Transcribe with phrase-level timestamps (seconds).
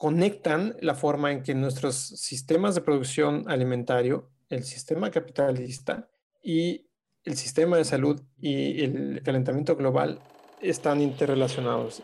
[0.00, 6.08] conectan la forma en que nuestros sistemas de producción alimentario, el sistema capitalista
[6.42, 6.86] y
[7.22, 10.18] el sistema de salud y el calentamiento global
[10.62, 12.02] están interrelacionados.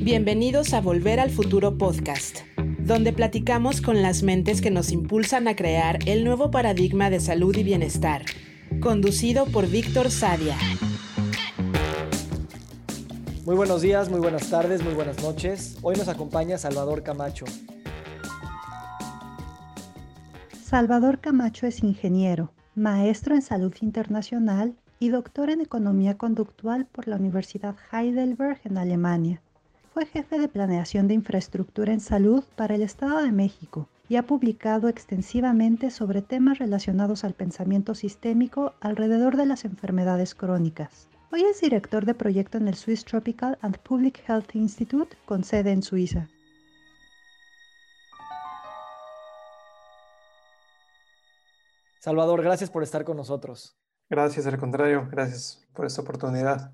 [0.00, 2.38] Bienvenidos a Volver al Futuro Podcast,
[2.84, 7.56] donde platicamos con las mentes que nos impulsan a crear el nuevo paradigma de salud
[7.56, 8.26] y bienestar,
[8.80, 10.56] conducido por Víctor Sadia.
[13.46, 15.78] Muy buenos días, muy buenas tardes, muy buenas noches.
[15.80, 17.46] Hoy nos acompaña Salvador Camacho.
[20.62, 27.16] Salvador Camacho es ingeniero, maestro en salud internacional y doctor en economía conductual por la
[27.16, 29.40] Universidad Heidelberg en Alemania.
[29.94, 34.24] Fue jefe de planeación de infraestructura en salud para el Estado de México y ha
[34.26, 41.06] publicado extensivamente sobre temas relacionados al pensamiento sistémico alrededor de las enfermedades crónicas.
[41.30, 45.70] Hoy es director de proyecto en el Swiss Tropical and Public Health Institute con sede
[45.70, 46.26] en Suiza.
[52.00, 53.76] Salvador, gracias por estar con nosotros.
[54.10, 56.72] Gracias, al contrario, gracias por esta oportunidad.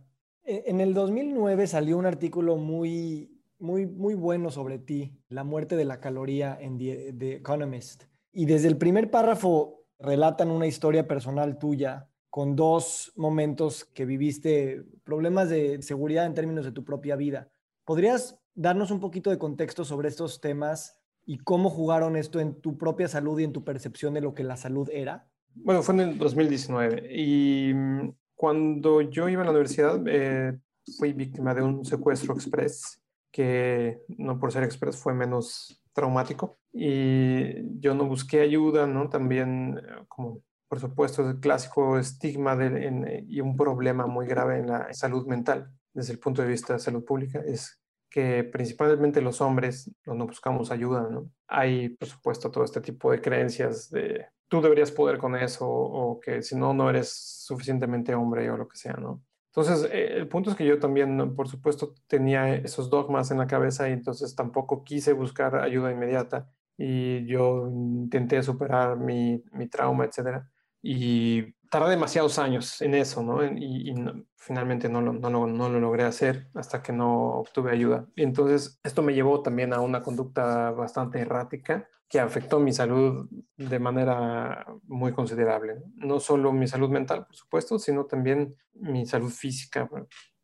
[0.50, 5.76] Eh, en el 2009 salió un artículo muy, muy, muy bueno sobre ti, la muerte
[5.76, 8.06] de la caloría en The, Economist.
[8.32, 14.82] Y desde el primer párrafo relatan una historia personal tuya con dos momentos que viviste,
[15.04, 17.48] problemas de seguridad en términos de tu propia vida.
[17.84, 22.76] ¿Podrías darnos un poquito de contexto sobre estos temas y cómo jugaron esto en tu
[22.76, 25.28] propia salud y en tu percepción de lo que la salud era?
[25.54, 30.58] Bueno, fue en el 2019 y mm, cuando yo iba a la universidad, eh,
[30.96, 32.98] fui víctima de un secuestro express,
[33.30, 36.58] que no por ser express fue menos traumático.
[36.72, 39.10] Y yo no busqué ayuda, ¿no?
[39.10, 44.68] También, eh, como por supuesto, el clásico estigma de, y un problema muy grave en
[44.68, 49.42] la salud mental, desde el punto de vista de salud pública, es que principalmente los
[49.42, 51.30] hombres no, no buscamos ayuda, ¿no?
[51.46, 56.20] Hay, por supuesto, todo este tipo de creencias de tú deberías poder con eso o
[56.20, 57.08] que si no, no eres
[57.46, 59.22] suficientemente hombre o lo que sea, ¿no?
[59.54, 63.46] Entonces, eh, el punto es que yo también, por supuesto, tenía esos dogmas en la
[63.46, 70.04] cabeza y entonces tampoco quise buscar ayuda inmediata y yo intenté superar mi, mi trauma,
[70.04, 70.50] etcétera.
[70.82, 73.44] Y tardé demasiados años en eso, ¿no?
[73.44, 73.94] Y,
[74.36, 78.06] finalmente no lo, no, no lo logré hacer hasta que no obtuve ayuda.
[78.16, 83.30] Y entonces, esto me llevó también a una conducta bastante errática que afectó mi salud
[83.56, 85.76] de manera muy considerable.
[85.94, 89.88] No solo mi salud mental, por supuesto, sino también mi salud física.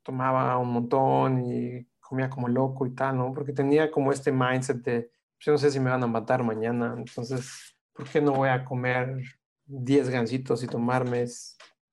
[0.04, 3.32] Tomaba un montón y comía como loco y tal, ¿no?
[3.34, 6.44] Porque tenía como este mindset de, pues, yo no sé si me van a matar
[6.44, 9.20] mañana, entonces, ¿por qué no voy a comer
[9.64, 11.24] 10 gancitos y tomarme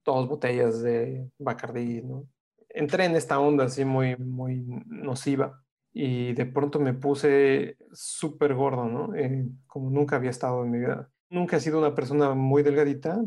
[0.05, 2.27] dos botellas de Bacardi, ¿no?
[2.69, 5.62] Entré en esta onda así muy, muy nociva
[5.93, 9.15] y de pronto me puse súper gordo, ¿no?
[9.15, 11.09] Eh, como nunca había estado en mi vida.
[11.29, 13.21] Nunca he sido una persona muy delgadita,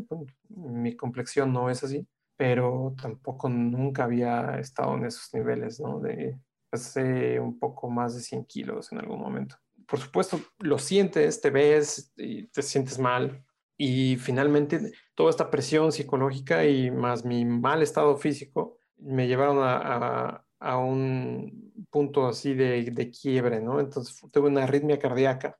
[0.49, 5.99] mi complexión no es así, pero tampoco nunca había estado en esos niveles, ¿no?
[5.99, 6.37] De
[6.69, 9.55] pasé un poco más de 100 kilos en algún momento.
[9.87, 13.45] Por supuesto, lo sientes, te ves y te sientes mal.
[13.77, 19.77] Y finalmente, toda esta presión psicológica y más mi mal estado físico me llevaron a
[19.77, 23.79] a un punto así de, de quiebre, ¿no?
[23.79, 25.57] Entonces tuve una arritmia cardíaca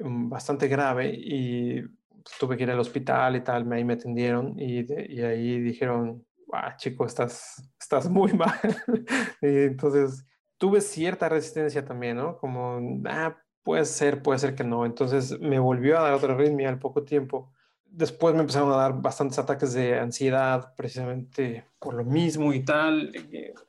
[0.00, 1.82] mm, bastante grave y
[2.38, 4.80] tuve que ir al hospital y tal, ahí me atendieron y,
[5.12, 8.58] y ahí dijeron, ah, chico, estás, estás muy mal.
[9.40, 10.26] y entonces
[10.58, 12.38] tuve cierta resistencia también, ¿no?
[12.38, 14.86] Como, ah, puede ser, puede ser que no.
[14.86, 17.51] Entonces me volvió a dar otra arritmia al poco tiempo
[17.92, 23.12] después me empezaron a dar bastantes ataques de ansiedad, precisamente por lo mismo y tal.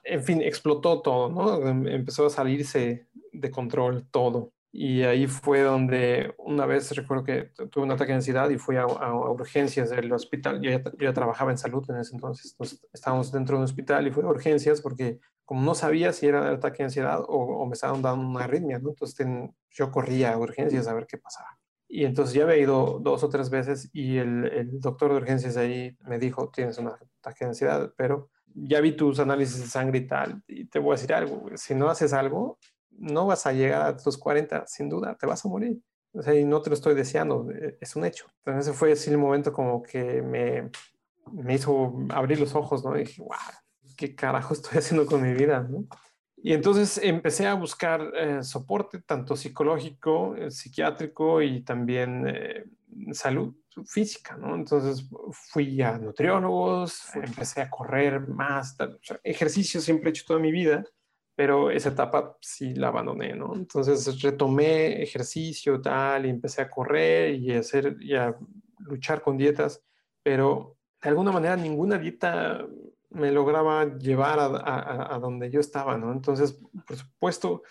[0.04, 1.68] En fin, explotó todo, ¿no?
[1.68, 4.52] Em, empezó a salirse de control todo.
[4.72, 8.76] Y ahí fue donde una vez recuerdo que tuve un ataque de ansiedad y fui
[8.78, 10.62] a, urgencias del hospital.
[10.62, 12.56] Yo ya, trabajaba en salud en ese entonces.
[12.92, 16.50] estábamos dentro de un hospital y fui a urgencias porque como no sabía si era
[16.50, 18.78] ataque de ansiedad o, me estaban dando una arritmia.
[18.78, 19.28] Entonces
[19.70, 21.60] yo corría a urgencias a ver qué pasaba.
[21.96, 25.96] Y entonces ya había ido dos o tres veces y el, doctor de urgencias ahí
[26.08, 30.08] me dijo, tienes una ataque de ansiedad, pero ya vi tus análisis de sangre y
[30.08, 32.58] tal, y te voy a decir algo, si no haces algo,
[32.90, 35.84] no vas a llegar a tus 40, sin duda, te vas a morir.
[36.14, 38.26] O sea, y no te lo estoy deseando, e, es un hecho.
[38.40, 40.72] Entonces ese fue así el momento como que me,
[41.32, 42.96] me hizo abrir los ojos, ¿no?
[42.96, 43.38] Dije, wow,
[43.96, 45.86] ¿qué carajo estoy haciendo con mi vida, no?
[46.46, 52.66] Y entonces empecé a buscar eh, soporte, tanto psicológico, eh, psiquiátrico y también eh,
[53.14, 53.56] salud
[53.88, 54.54] física, ¿no?
[54.54, 58.76] Entonces fui a nutriólogos, empecé a correr más,
[59.24, 60.84] ejercicio siempre he hecho toda mi vida,
[61.34, 63.56] pero esa etapa sí la abandoné, ¿no?
[63.56, 68.36] Entonces retomé ejercicio tal y empecé a correr y a hacer y a
[68.80, 69.82] luchar con dietas,
[70.22, 72.68] pero de alguna manera ninguna dieta
[73.14, 76.12] me lograba llevar a, donde yo estaba, ¿no?
[76.12, 77.64] Entonces, por supuesto,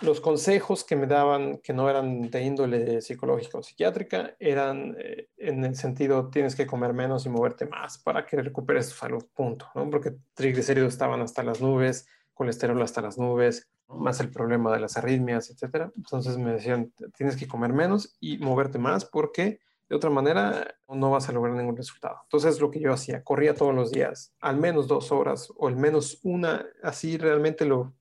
[0.00, 5.28] los consejos que me daban, que no eran de índole psicológica o psiquiátrica, eran eh,
[5.36, 9.24] en el sentido, tienes que comer menos y moverte más para que recuperes tu salud,
[9.34, 9.88] punto, ¿no?
[9.90, 14.96] Porque triglicéridos estaban hasta las nubes, colesterol hasta las nubes, más el problema de las
[14.96, 15.90] arritmias, etcétera.
[15.96, 21.10] Entonces me decían, tienes que comer menos y moverte más porque de otra manera, no
[21.10, 22.18] vas a lograr ningún resultado.
[22.24, 25.76] Entonces, lo que yo hacía, corría todos los días, al menos dos horas o al
[25.76, 27.94] menos una, así realmente lo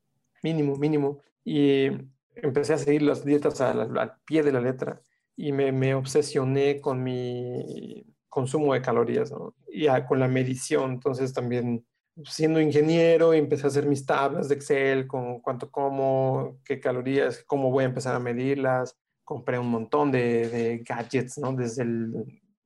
[0.44, 1.22] mínimo, mínimo.
[1.45, 1.88] Y
[2.36, 5.01] empecé a seguir las dietas al, pie de la letra
[5.36, 9.34] y me, obsesioné con mi consumo de calorías
[9.72, 10.92] y con la medición.
[10.92, 11.86] Entonces, también
[12.25, 17.72] siendo ingeniero, empecé a hacer mis tablas de Excel con cuánto como, qué calorías, cómo
[17.72, 21.51] voy a empezar a medirlas compré un montón de, gadgets, ¿no?
[21.51, 21.85] Desde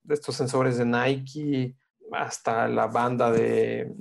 [0.08, 1.76] estos sensores de Nike
[2.12, 3.92] hasta la banda de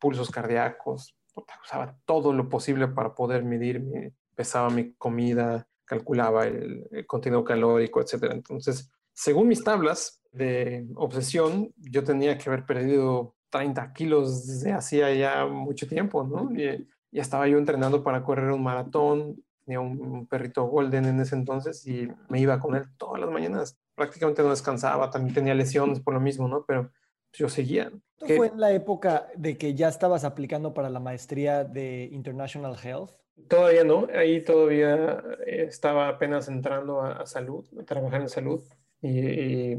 [0.00, 1.16] pulsos cardíacos.
[1.62, 8.00] Usaba todo lo posible para poder medir, pesaba mi comida, calculaba el, el contenido calórico,
[8.00, 8.32] etc.
[8.32, 15.14] Entonces, según mis tablas de obsesión, yo tenía que haber perdido 30 kilos desde hacía
[15.14, 16.52] ya mucho tiempo, ¿no?
[16.52, 21.34] Y ya estaba yo entrenando para correr un maratón, tenía un, perrito golden en ese
[21.34, 23.76] entonces y me iba con él todas las mañanas.
[23.94, 26.64] Prácticamente no descansaba, también tenía lesiones por lo mismo, ¿no?
[26.66, 26.90] Pero
[27.34, 27.92] yo seguía.
[28.18, 32.76] ¿Esto fue en la época de que ya estabas aplicando para la maestría de International
[32.82, 33.10] Health?
[33.46, 38.62] Todavía no, ahí todavía estaba apenas entrando a, salud, a trabajar en salud
[39.02, 39.74] y,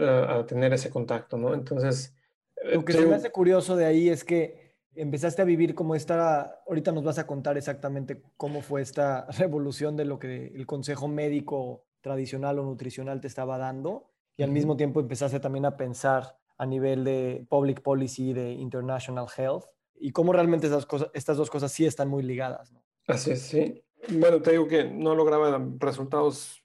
[0.00, 1.54] a, tener ese contacto, ¿no?
[1.54, 2.12] Entonces...
[2.64, 4.61] Lo que se me hace curioso de ahí es que
[4.94, 9.96] empezaste a vivir como esta, ahorita nos vas a contar exactamente cómo fue esta revolución
[9.96, 14.76] de lo que el consejo médico tradicional o nutricional te estaba dando y al mismo
[14.76, 20.32] tiempo empezaste también a pensar a nivel de public policy, de international health y cómo
[20.32, 22.72] realmente estas, cosas, estas dos cosas sí están muy ligadas.
[22.72, 22.82] ¿no?
[23.06, 23.82] Así es, sí.
[24.08, 26.62] Bueno, te digo que no lograba resultados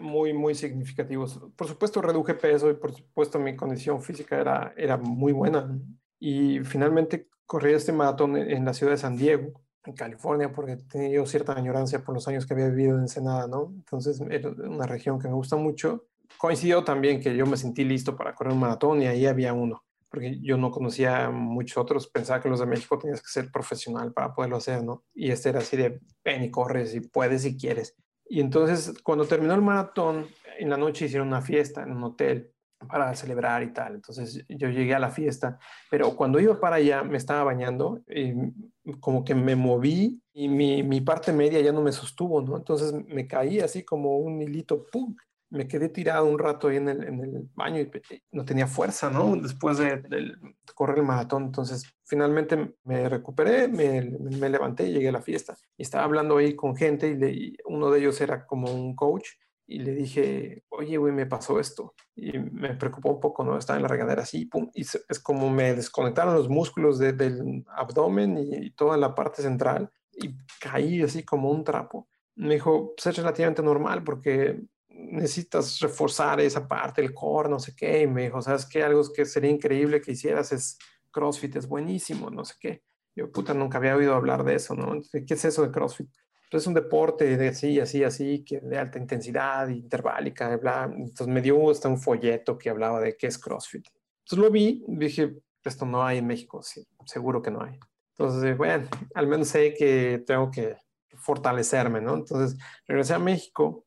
[0.00, 1.40] muy, muy significativos.
[1.54, 5.78] Por supuesto, reduje peso y por supuesto mi condición física era, era muy buena.
[6.18, 9.52] Y finalmente corrí este maratón en la ciudad de San Diego,
[9.84, 13.48] en California, porque tenía yo cierta añorancia por los años que había vivido en Ensenada,
[13.48, 13.72] ¿no?
[13.74, 16.04] Entonces, era una región que me gusta mucho.
[16.36, 19.82] Coincidió también que yo me sentí listo para correr un maratón y ahí había uno,
[20.10, 24.12] porque yo no conocía muchos otros, pensaba que los de México tenías que ser profesional
[24.12, 25.04] para poderlo hacer, ¿no?
[25.14, 27.96] Y este era así de, ven y corres y puedes si quieres.
[28.28, 30.26] Y entonces, cuando terminó el maratón,
[30.58, 32.52] en la noche hicieron una fiesta en un hotel
[32.86, 33.96] para celebrar y tal.
[33.96, 35.58] Entonces yo llegué a la fiesta,
[35.90, 38.32] pero cuando iba para allá me estaba bañando y
[39.00, 42.56] como que me moví y mi, mi parte media ya no me sostuvo, ¿no?
[42.56, 45.16] Entonces me caí así como un hilito, ¡pum!
[45.50, 47.90] Me quedé tirado un rato ahí en el, en el baño y
[48.32, 49.34] no tenía fuerza, ¿no?
[49.34, 50.02] Después de,
[50.74, 51.44] correr el maratón.
[51.44, 55.56] Entonces finalmente me recuperé, me, me, levanté y llegué a la fiesta.
[55.78, 59.26] Y estaba hablando ahí con gente y uno de ellos era como un coach
[59.70, 61.94] y le dije, oye, güey, me pasó esto.
[62.16, 63.58] Y me preocupó un poco, ¿no?
[63.58, 68.38] Estaba en la regadera así, pum, y es como me desconectaron los músculos del abdomen
[68.38, 72.08] y, toda la parte central y caí así como un trapo.
[72.36, 74.58] Me dijo, pues es relativamente normal porque
[74.88, 78.02] necesitas reforzar esa parte, el core, no sé qué.
[78.02, 78.82] Y me dijo, ¿sabes qué?
[78.82, 80.78] Algo que sería increíble que hicieras es
[81.10, 82.82] CrossFit, es buenísimo, no sé qué.
[83.14, 84.98] Yo, puta, nunca había oído hablar de eso, ¿no?
[85.12, 86.08] ¿Qué es eso de CrossFit?
[86.48, 90.90] Entonces, es un deporte de así, así, así, que de alta intensidad, interválica, bla.
[90.90, 93.86] Entonces, me dio hasta un folleto que hablaba de qué es CrossFit.
[94.24, 97.78] Entonces, lo vi, dije, esto no hay en México, sí, seguro que no hay.
[98.16, 100.76] Entonces, bueno, al menos sé que tengo que
[101.16, 102.14] fortalecerme, ¿no?
[102.14, 103.84] Entonces, regresé a México,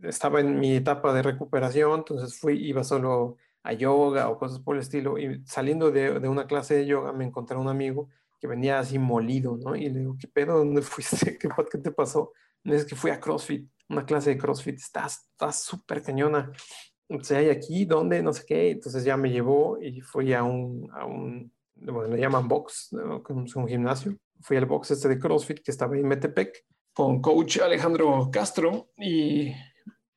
[0.00, 4.76] estaba en mi etapa de recuperación, entonces fui, iba solo a yoga o cosas por
[4.76, 8.08] el estilo, y saliendo de, de una clase de yoga me encontré un amigo
[8.44, 9.74] que venía así molido, ¿no?
[9.74, 10.58] Y le digo, ¿qué pedo?
[10.58, 11.38] ¿Dónde fuiste?
[11.38, 12.34] ¿Qué, qué te pasó?
[12.62, 15.24] Me dice que fui a CrossFit, una clase de CrossFit, estás
[15.62, 16.52] súper cañona.
[17.08, 17.86] Entonces, ¿hay aquí?
[17.86, 18.22] ¿Dónde?
[18.22, 18.72] No sé qué.
[18.72, 23.22] Entonces ya me llevó y fui a un, a un bueno, le llaman box, ¿no?
[23.46, 24.14] es un gimnasio.
[24.42, 29.54] Fui al box este de CrossFit que estaba en Metepec con coach Alejandro Castro y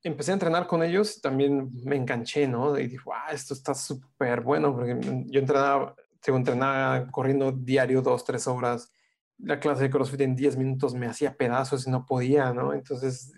[0.03, 1.21] empecé a entrenar con ellos.
[1.21, 2.77] También me enganché, ¿no?
[2.77, 8.47] Y dije, wow, esto está súper bueno porque yo entrenaba entrenaba corriendo diario dos, tres
[8.47, 8.91] horas
[9.39, 12.73] la clase de CrossFit en 10 minutos me hacía pedazos y no podía, ¿no?
[12.73, 13.33] Entonces,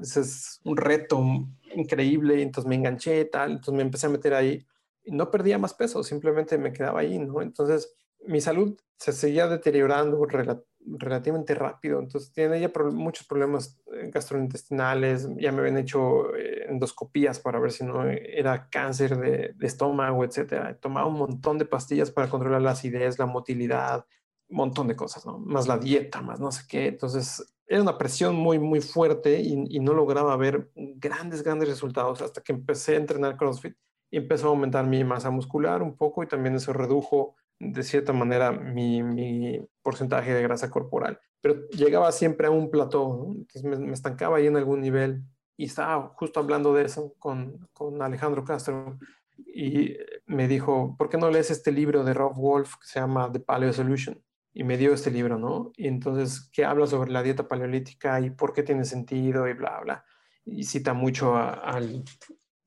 [0.00, 1.22] ese es un reto
[1.74, 4.66] increíble, entonces me enganché, tal, entonces me empecé a meter ahí
[5.04, 7.42] y no perdía más peso, simplemente me quedaba ahí, ¿no?
[7.42, 7.94] Entonces,
[8.26, 10.18] mi salud se seguía deteriorando
[10.86, 17.40] relativamente rápido, entonces tiene ya muchos problemas eh, gastrointestinales, ya me habían hecho eh, endoscopías
[17.40, 20.76] para ver si no era cáncer de, estómago, etcétera.
[20.78, 24.06] Tomaba un montón de pastillas para controlar la acidez, la motilidad,
[24.48, 25.24] un montón de cosas.
[25.26, 26.88] Más la dieta, más no sé qué.
[26.88, 32.42] Entonces, era una presión muy, muy fuerte y, no lograba ver grandes, grandes resultados hasta
[32.42, 33.76] que empecé a entrenar CrossFit
[34.10, 38.12] y empezó a aumentar mi masa muscular un poco y también eso redujo de cierta
[38.12, 41.20] manera mi, porcentaje de grasa corporal.
[41.40, 45.22] Pero llegaba siempre a un plató, entonces me, estancaba ahí en algún nivel
[45.56, 48.98] y estaba justo hablando de eso con, con Alejandro Castro
[49.36, 49.96] y
[50.26, 53.40] me dijo, ¿por qué no lees este libro de Rob Wolf que se llama The
[53.40, 54.22] Paleo Solution?
[54.54, 55.72] y me dio este libro, ¿no?
[55.76, 59.80] Y entonces, ¿qué habla sobre la dieta paleolítica y por qué tiene sentido y bla,
[59.80, 60.04] bla?
[60.44, 62.04] Y cita mucho al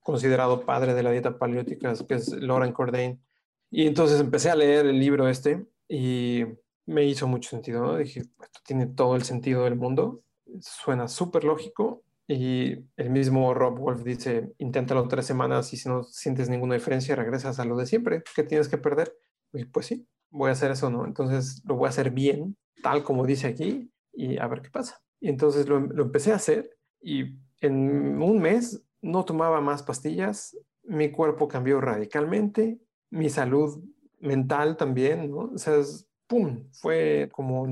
[0.02, 3.22] considerado padre de la dieta paleolítica, que es Lauren Cordain.
[3.70, 6.44] Y entonces empecé a leer el libro este y
[6.86, 7.98] me hizo mucho sentido, ¿no?
[7.98, 10.24] Dije, esto tiene todo el sentido del mundo,
[10.62, 16.04] suena súper lógico y el mismo Rob Wolf dice, inténtalo tres semanas y si no
[16.04, 19.14] sientes ninguna diferencia, regresas a lo de siempre, ¿qué tienes que perder?
[19.54, 21.06] Y pues sí, voy a hacer eso, ¿no?
[21.06, 25.02] Entonces lo voy a hacer bien, tal como dice aquí, y a ver qué pasa.
[25.20, 31.12] Y entonces lo, empecé a hacer y en un mes no tomaba más pastillas, mi
[31.12, 33.84] cuerpo cambió radicalmente, mi salud
[34.20, 35.52] mental también, ¿no?
[35.54, 35.76] O sea,
[36.28, 36.66] ¡pum!
[36.72, 37.68] Fue como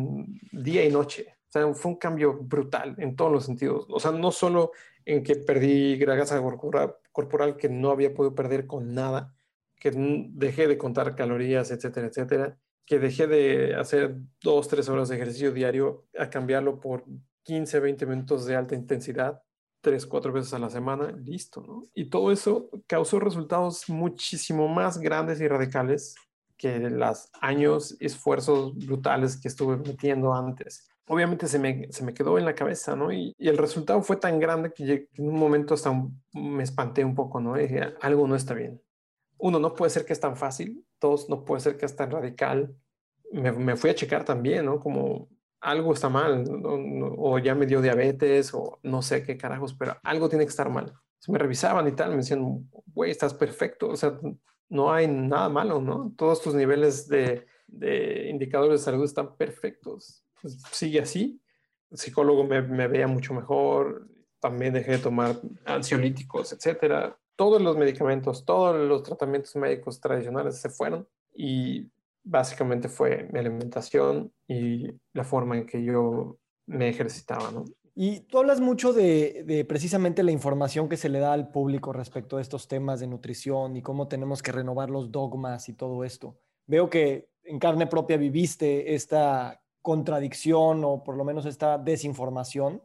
[0.52, 1.36] día y noche.
[1.48, 3.86] O sea, fue un cambio brutal en todos los sentidos.
[3.90, 4.72] O sea, no solo
[5.06, 9.34] en que perdí grasa corporal, corporal que no había podido perder con nada,
[9.80, 15.16] que dejé de contar calorías, etcétera, etcétera, que dejé de hacer dos, tres horas de
[15.16, 17.06] ejercicio diario a cambiarlo por
[17.44, 19.42] 15, 20 minutos de alta intensidad,
[19.86, 21.84] tres, cuatro veces a la semana, listo, ¿no?
[21.94, 26.16] Y todo eso causó resultados muchísimo más grandes y radicales
[26.58, 30.90] que los años, esfuerzos brutales que estuve metiendo antes.
[31.08, 33.12] Obviamente se me, se me quedó en la cabeza, ¿no?
[33.12, 35.92] Y, el resultado fue tan grande que en un momento hasta
[36.34, 37.56] me espanté un poco, ¿no?
[37.56, 38.82] dije, algo no está bien
[39.38, 42.12] uno, no puede ser que es tan fácil, dos, no puede ser que es tan
[42.12, 42.76] radical.
[43.32, 44.80] Me, fui a checar también, ¿no?
[44.80, 45.30] Como
[45.66, 46.46] algo está mal,
[47.18, 50.70] o ya me dio diabetes, o no sé qué carajos, pero algo tiene que estar
[50.70, 50.94] mal.
[51.28, 54.18] me revisaban y tal, me decían, güey, estás perfecto, o sea,
[54.70, 56.14] no hay nada malo, ¿no?
[56.16, 57.46] Todos tus niveles de,
[58.30, 60.24] indicadores de salud están perfectos.
[60.42, 61.42] Pues, sigue así.
[61.92, 64.08] El psicólogo me, me veía mucho mejor,
[64.40, 70.70] también dejé de tomar ansiolíticos, etcétera todos los medicamentos, todos los tratamientos médicos tradicionales se
[70.70, 71.92] fueron y
[72.26, 77.64] básicamente fue mi alimentación y la forma en que yo me ejercitaba, ¿no?
[77.98, 82.36] Y tú hablas mucho de, precisamente la información que se le da al público respecto
[82.36, 86.38] a estos temas de nutrición y cómo tenemos que renovar los dogmas y todo esto.
[86.68, 92.82] Veo que en carne propia viviste esta contradicción o por lo menos esta desinformación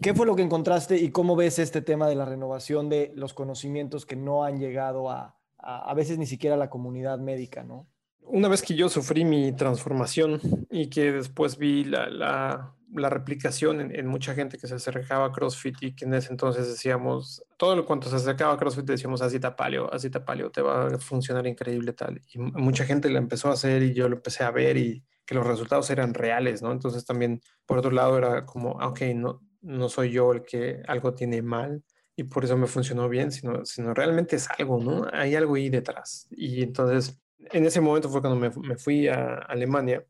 [0.00, 3.34] ¿Qué fue lo que encontraste y cómo ves este tema de la renovación de los
[3.34, 7.88] conocimientos que no han llegado a, a, veces ni siquiera a la comunidad médica, ¿no?
[8.30, 13.80] Una vez que yo sufrí mi transformación y que después vi la, la, la replicación
[13.94, 17.76] en, mucha gente que se acercaba a CrossFit y que en ese entonces decíamos, todo
[17.76, 21.46] lo cuanto se acercaba a CrossFit decíamos, así paleo, así paleo, te va a funcionar
[21.46, 22.22] increíble tal.
[22.32, 25.34] Y mucha gente lo empezó a hacer y yo lo empecé a ver y que
[25.34, 26.72] los resultados eran reales, ¿no?
[26.72, 30.82] Entonces también, por otro lado, era como, ah, ok, no, no soy yo el que
[30.86, 31.82] algo tiene mal
[32.16, 35.06] y por eso me funcionó bien, sino, sino realmente es algo, ¿no?
[35.12, 36.26] Hay algo ahí detrás.
[36.30, 40.04] Y entonces, en ese momento fue cuando me, fui a Alemania,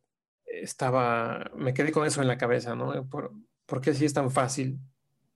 [0.47, 3.08] estaba, me quedé con eso en la cabeza, ¿no?
[3.08, 3.32] ¿Por,
[3.66, 4.78] ¿por qué es tan fácil,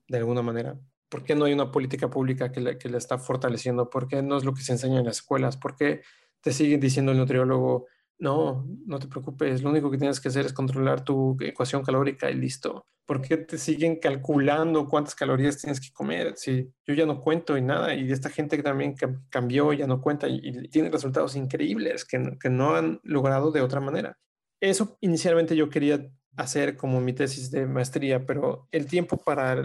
[0.08, 0.78] de alguna manera?
[1.08, 3.90] ¿Por qué no hay una política pública que le, que le está fortaleciendo?
[3.90, 5.56] ¿Por qué no es lo que se enseña en las escuelas?
[5.56, 6.02] ¿Por qué
[6.40, 7.86] te siguen diciendo el nutriólogo,
[8.18, 12.30] no, no te preocupes, lo único que tienes que hacer es controlar tu ecuación calórica
[12.30, 12.86] y listo.
[13.04, 16.34] ¿Por qué te siguen calculando cuántas calorías tienes que comer?
[16.36, 18.94] Si yo ya no cuento y nada, y esta gente que también
[19.28, 23.80] cambió ya no cuenta y, tiene resultados increíbles que, que no han logrado de otra
[23.80, 24.18] manera.
[24.60, 29.62] Eso inicialmente yo quería hacer como mi tesis de maestría, pero el tiempo para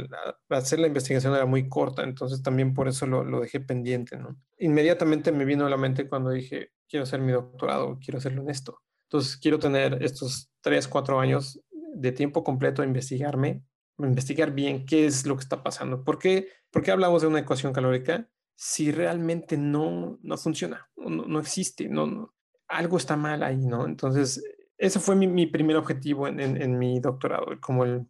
[0.50, 4.38] hacer la investigación era muy corta, entonces también por eso lo, lo, dejé pendiente, ¿no?
[4.58, 8.50] Inmediatamente me vino a la mente cuando dije, quiero hacer mi doctorado, quiero hacerlo en
[8.50, 8.82] esto.
[9.10, 13.64] Entonces quiero tener estos tres, cuatro años de tiempo completo a investigarme,
[13.98, 16.04] investigar bien qué es lo que está pasando.
[16.04, 21.26] ¿Por qué, ¿Por qué hablamos de una ecuación calórica si realmente no, no funciona, no,
[21.26, 22.34] no existe, no, no,
[22.68, 23.86] algo está mal ahí, ¿no?
[23.86, 24.42] Entonces
[24.78, 28.06] ese fue mi, primer objetivo en, mi doctorado, como el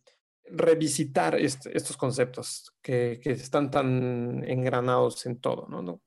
[0.50, 5.68] revisitar estos conceptos que, están tan engranados en todo.
[5.70, 6.02] ¿no?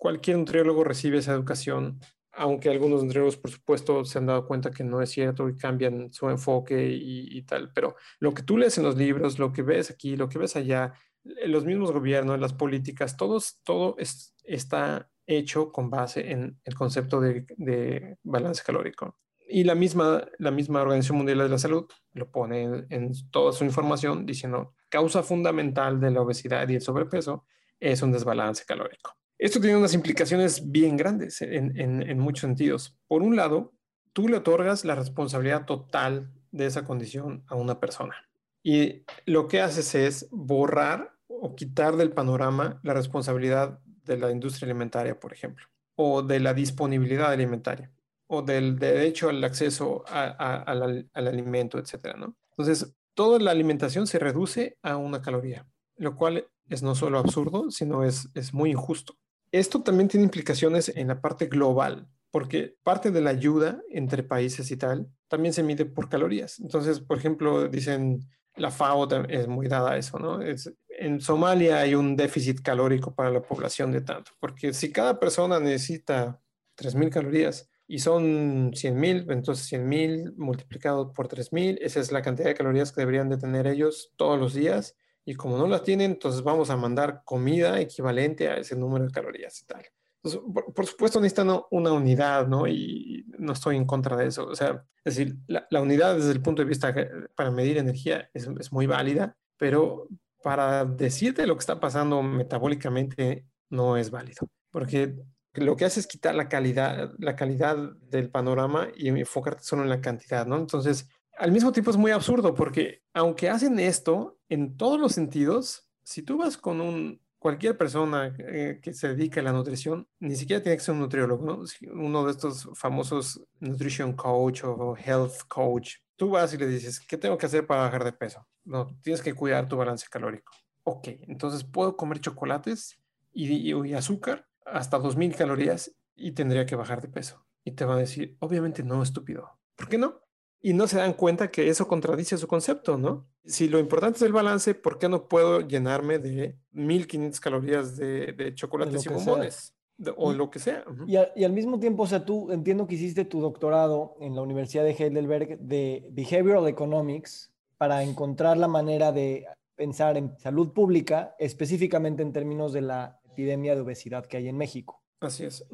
[0.00, 2.00] Cualquier nutriólogo recibe esa educación,
[2.32, 6.10] aunque algunos nutriólogos, por supuesto, se han dado cuenta que no es cierto y cambian
[6.10, 9.90] su enfoque y, tal, pero lo que tú lees en los libros, lo que ves
[9.90, 13.96] aquí, lo que ves allá, los mismos gobiernos, las políticas, todos, todo
[14.44, 19.18] está hecho con base en el concepto de, balance calórico.
[19.46, 23.66] Y la misma, la misma Organización Mundial de la Salud lo pone en, toda su
[23.66, 27.44] información diciendo, causa fundamental de la obesidad y el sobrepeso
[27.78, 29.19] es un desbalance calórico.
[29.40, 32.94] Esto tiene unas implicaciones bien grandes en, muchos sentidos.
[33.08, 33.72] Por un lado,
[34.12, 38.14] tú le otorgas la responsabilidad total de esa condición a una persona.
[38.62, 44.66] Y lo que haces es borrar o quitar del panorama la responsabilidad de la industria
[44.66, 45.64] alimentaria, por ejemplo,
[45.96, 47.90] o de la disponibilidad alimentaria
[48.26, 52.36] o del derecho al acceso al alimento, etcétera, ¿no?
[52.50, 55.66] Entonces, toda la alimentación se reduce a una caloría,
[55.96, 59.16] lo cual es no solo absurdo, sino es muy injusto.
[59.52, 64.70] Esto también tiene implicaciones en la parte global, porque parte de la ayuda entre países
[64.70, 66.60] y tal también se mide por calorías.
[66.60, 68.20] Entonces, por ejemplo, dicen,
[68.56, 70.40] la FAO es muy dada a eso, ¿no?
[70.42, 75.18] Es, en Somalia hay un déficit calórico para la población de tanto, porque si cada
[75.18, 76.40] persona necesita
[76.76, 82.54] 3.000 calorías, y son 100.000, entonces 100.000 multiplicado por 3.000, esa es la cantidad de
[82.54, 84.94] calorías que deberían de tener ellos todos los días.
[85.24, 89.12] Y como no las tienen, entonces vamos a mandar comida equivalente a ese número de
[89.12, 89.84] calorías y tal.
[90.22, 90.40] Entonces,
[90.74, 92.66] por, supuesto necesitan una unidad, ¿no?
[92.66, 94.46] Y no estoy en contra de eso.
[94.46, 96.94] O sea, es decir, la, unidad desde el punto de vista
[97.34, 100.08] para medir energía es, es muy válida, pero
[100.42, 104.48] para decirte lo que está pasando metabólicamente no es válido.
[104.70, 105.16] Porque
[105.54, 109.88] lo que hace es quitar la calidad, la calidad del panorama y enfocarte solo en
[109.88, 110.56] la cantidad, ¿no?
[110.56, 111.08] Entonces,
[111.40, 116.22] al mismo tiempo es muy absurdo porque aunque hacen esto en todos los sentidos, si
[116.22, 120.62] tú vas con un, cualquier persona eh, que se dedica a la nutrición, ni siquiera
[120.62, 121.64] tiene que ser un nutriólogo, ¿no?
[121.94, 127.16] Uno de estos famosos nutrition coach o health coach, tú vas y le dices, ¿qué
[127.16, 128.46] tengo que hacer para bajar de peso?
[128.64, 130.52] No, tienes que cuidar tu balance calórico.
[130.84, 133.00] Ok, entonces puedo comer chocolates
[133.32, 137.46] y, y azúcar hasta 2.000 calorías y tendría que bajar de peso.
[137.64, 139.58] Y te va a decir, obviamente no, estúpido.
[139.74, 140.20] ¿Por qué no?
[140.62, 143.26] Y no se dan cuenta que eso contradice su concepto, ¿no?
[143.44, 148.32] Si lo importante es el balance, ¿por qué no puedo llenarme de 1.500 calorías de,
[148.32, 149.74] de chocolates y bombones?
[150.16, 150.82] o lo que sea.
[151.06, 154.42] y, y, al mismo tiempo, o sea, tú entiendo que hiciste tu doctorado en la
[154.42, 161.34] Universidad de Heidelberg de Behavioral Economics para encontrar la manera de pensar en salud pública,
[161.38, 165.02] específicamente en términos de la epidemia de obesidad que hay en México.
[165.20, 165.64] Así es.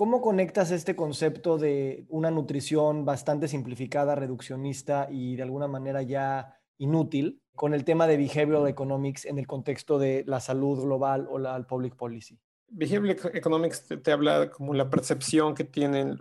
[0.00, 6.58] ¿Cómo conectas este concepto de una nutrición bastante simplificada, reduccionista y de alguna manera ya
[6.78, 11.38] inútil con el tema de behavioral economics en el contexto de la salud global o
[11.38, 12.38] la public policy?
[12.68, 16.16] Behavioral economics te, habla como la percepción que tienen,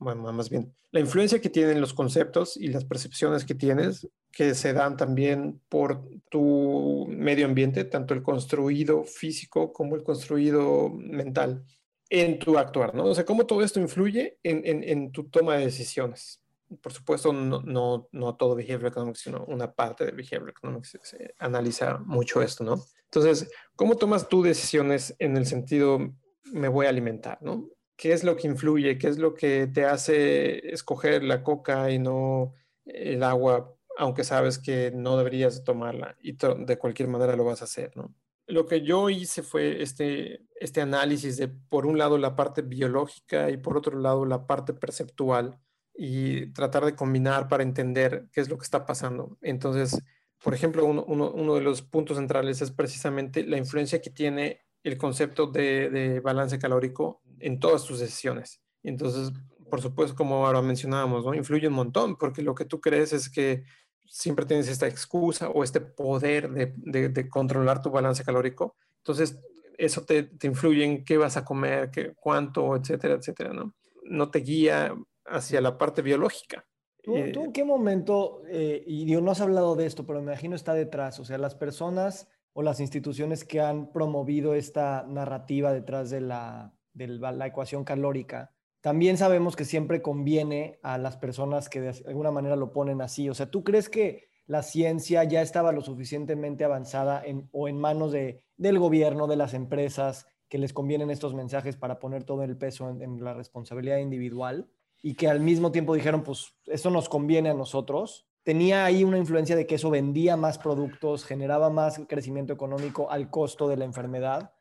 [0.00, 4.56] bueno, más bien, la influencia que tienen los conceptos y las percepciones que tienes que
[4.56, 11.64] se dan también por tu medio ambiente, tanto el construido físico como el construido mental
[12.10, 13.04] en tu actuar, ¿no?
[13.04, 16.42] O sea, cómo todo esto influye en, tu toma de decisiones.
[16.82, 22.42] Por supuesto, no, todo behavior economics, sino una parte de behavior economics se analiza mucho
[22.42, 22.84] esto, ¿no?
[23.04, 27.68] Entonces, ¿cómo tomas tú decisiones en el sentido me voy a alimentar, ¿no?
[27.96, 28.98] ¿Qué es lo que influye?
[28.98, 34.58] ¿Qué es lo que te hace escoger la coca y no el agua aunque sabes
[34.58, 38.14] que no deberías tomarla y de cualquier manera lo vas a hacer, ¿no?
[38.50, 43.50] Lo que yo hice fue este, este análisis de, por un lado, la parte biológica
[43.50, 45.58] y por otro lado, la parte perceptual
[45.94, 49.38] y tratar de combinar para entender qué es lo que está pasando.
[49.42, 50.02] Entonces,
[50.42, 54.96] por ejemplo, uno, uno, de los puntos centrales es precisamente la influencia que tiene el
[54.96, 58.62] concepto de, balance calórico en todas tus decisiones.
[58.82, 59.32] Entonces,
[59.68, 63.64] por supuesto, como ahora mencionábamos, influye un montón, porque lo que tú crees es que
[64.10, 68.74] siempre tienes esta excusa o este poder de, controlar tu balance calórico.
[68.98, 69.38] Entonces,
[69.78, 73.72] eso te, influye en qué vas a comer, qué, cuánto, etcétera, etcétera, ¿no?
[74.02, 74.94] No te guía
[75.26, 76.66] hacia la parte biológica.
[77.02, 80.32] ¿Tú, eh, en qué momento, eh, y Dios no has hablado de esto, pero me
[80.32, 85.72] imagino está detrás, o sea, las personas o las instituciones que han promovido esta narrativa
[85.72, 91.68] detrás de la, de la ecuación calórica, también sabemos que siempre conviene a las personas
[91.68, 93.28] que de alguna manera lo ponen así.
[93.28, 97.78] O sea, ¿tú crees que la ciencia ya estaba lo suficientemente avanzada en, o en
[97.78, 102.42] manos de, del gobierno, de las empresas, que les convienen estos mensajes para poner todo
[102.42, 104.68] el peso en, la responsabilidad individual?
[105.02, 109.18] y que al mismo tiempo dijeron, pues eso nos conviene a nosotros, tenía ahí una
[109.18, 113.84] influencia de que eso vendía más productos, generaba más crecimiento económico al costo de la
[113.84, 114.52] enfermedad.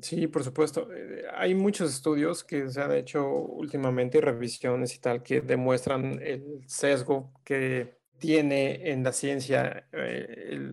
[0.00, 0.88] Sí, por supuesto.
[0.92, 6.62] Eh, hay muchos estudios que se han hecho últimamente, revisiones y tal, que demuestran el
[6.66, 10.72] sesgo que tiene en la ciencia eh,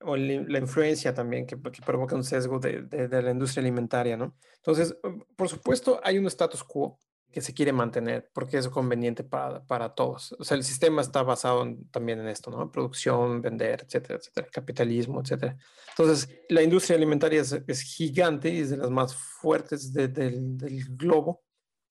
[0.00, 4.34] o la influencia también que, provoca un sesgo de, de, la industria alimentaria, ¿no?
[4.56, 4.96] Entonces,
[5.36, 6.98] por supuesto, hay un status quo
[7.30, 10.34] que se quiere mantener porque es conveniente para, para todos.
[10.38, 12.70] O sea, el sistema está basado también en esto, ¿no?
[12.70, 15.56] Producción, vender, etcétera, etcétera, capitalismo, etcétera.
[15.90, 21.42] Entonces, la industria alimentaria es, gigante y es de las más fuertes del, del globo.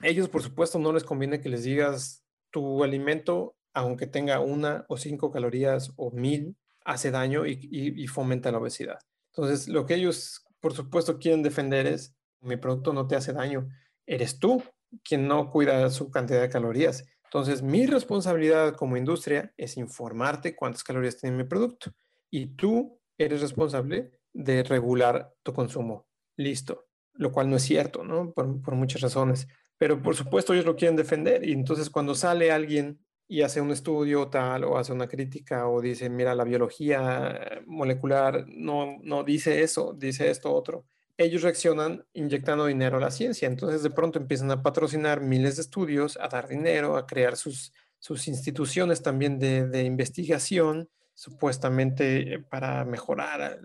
[0.02, 4.97] Ellos, por supuesto, no les conviene que les digas tu alimento, aunque tenga una o
[4.97, 8.99] cinco calorías o mil, hace daño y, y, y fomenta la obesidad.
[9.34, 13.69] Entonces, lo que ellos, por supuesto, quieren defender es, mi producto no te hace daño,
[14.06, 14.63] eres tú
[15.04, 17.06] quien no cuida su cantidad de calorías.
[17.25, 21.91] Entonces, mi responsabilidad como industria es informarte cuántas calorías tiene mi producto
[22.32, 26.08] y tú eres responsable de regular tu consumo.
[26.38, 26.88] Listo.
[27.13, 28.32] Lo cual no es cierto, ¿no?
[28.32, 29.47] Por, muchas razones.
[29.78, 33.71] Pero por supuesto ellos lo quieren defender y entonces cuando sale alguien y hace un
[33.71, 39.62] estudio tal o hace una crítica o dice, mira, la biología molecular no, no dice
[39.62, 40.86] eso, dice esto otro,
[41.20, 43.48] ellos reaccionan inyectando dinero a la ciencia.
[43.48, 47.74] Entonces de pronto empiezan a patrocinar miles de estudios, a dar dinero, a crear sus,
[48.00, 53.60] sus instituciones también de, investigación, supuestamente eh, para mejorar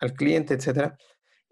[0.00, 0.94] al, cliente, etc.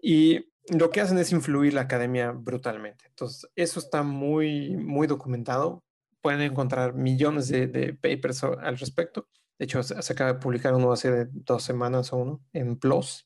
[0.01, 3.05] Y lo que hacen es influir la academia brutalmente.
[3.07, 5.85] Entonces, eso está muy, muy documentado.
[6.21, 9.29] Pueden encontrar millones de, de papers al respecto.
[9.57, 13.25] De hecho, se, acaba de publicar uno hace dos semanas o uno en PLOS.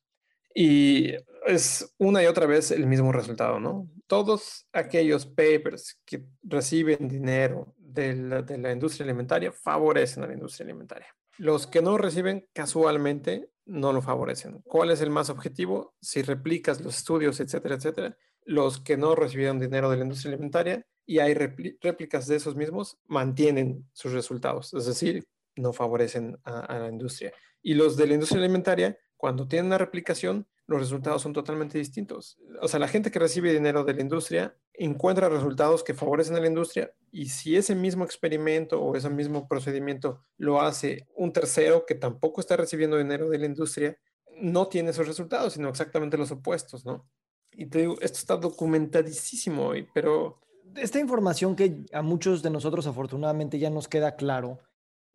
[0.54, 1.14] Y
[1.46, 3.90] es una y otra vez el mismo resultado, ¿no?
[4.08, 11.08] Todos aquellos papers que reciben dinero de la, industria alimentaria favorecen a la industria alimentaria.
[11.38, 14.62] Los que no reciben casualmente no lo favorecen.
[14.66, 15.96] ¿Cuál es el más objetivo?
[16.02, 20.86] Si replicas los estudios, etcétera, etcétera, los que no recibieron dinero de la industria alimentaria
[21.06, 25.26] y hay réplicas de esos mismos, mantienen sus resultados, es decir,
[25.56, 27.34] no favorecen a la industria.
[27.62, 32.38] Y los de la industria alimentaria, cuando tienen una replicación, los resultados son totalmente distintos.
[32.62, 36.40] O sea, la gente que recibe dinero de la industria encuentra resultados que favorecen a
[36.40, 41.86] la industria y si ese mismo experimento o ese mismo procedimiento lo hace un tercero
[41.88, 43.98] que tampoco está recibiendo dinero de la industria,
[44.40, 47.10] no tiene esos resultados, sino exactamente los opuestos, ¿no?
[47.52, 50.40] Y te digo, esto está documentadísimo hoy, pero...
[50.76, 54.60] Esta información que a muchos de nosotros afortunadamente ya nos queda claro,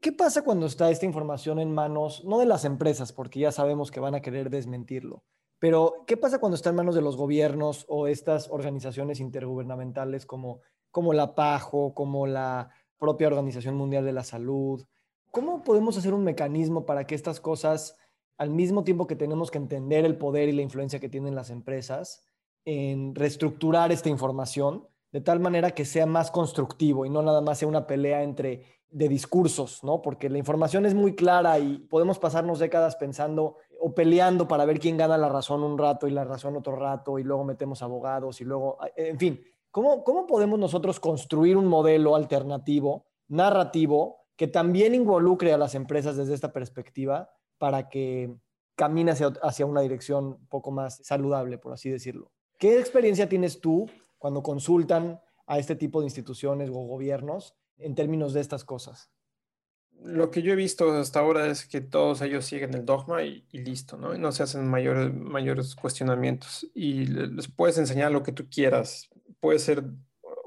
[0.01, 3.93] ¿qué pasa cuando está esta información en manos, no de las empresas, porque ya sabemos
[3.93, 5.23] que van a querer desmentirlo,
[5.59, 10.61] pero, ¿qué pasa cuando está en manos de los gobiernos o estas organizaciones intergubernamentales como,
[10.91, 14.85] como la PAJO, como la propia Organización Mundial de la Salud?
[15.31, 17.97] ¿Cómo podemos hacer un mecanismo para que estas cosas,
[18.37, 21.51] al mismo tiempo que tenemos que entender el poder y la influencia que tienen las
[21.51, 22.25] empresas,
[22.65, 27.59] en reestructurar esta información de tal manera que sea más constructivo y no nada más
[27.59, 30.03] sea una pelea entre de discursos, ¿no?
[30.03, 34.81] Porque la información es muy clara y podemos pasarnos décadas pensando o peleando para ver
[34.81, 38.41] quién gana la razón un rato y la razón otro rato y luego metemos abogados
[38.41, 44.97] y luego, en fin, ¿cómo, cómo podemos nosotros construir un modelo alternativo, narrativo, que también
[44.97, 48.35] involucre a las empresas desde esta perspectiva para que
[48.75, 52.33] camine hacia, hacia una dirección un poco más saludable, por así decirlo?
[52.59, 53.87] ¿Qué experiencia tienes tú
[54.19, 59.11] cuando consultan a este tipo de instituciones o gobiernos en términos de estas cosas?
[60.03, 63.47] Lo que yo he visto hasta ahora es que todos ellos siguen el dogma y,
[63.53, 64.15] listo, ¿no?
[64.15, 66.69] Y no se hacen mayores, mayores cuestionamientos.
[66.75, 69.09] Y les puedes enseñar lo que tú quieras,
[69.41, 69.85] puede ser